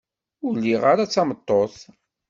[0.45, 1.77] Ur liɣ ara tameṭṭut.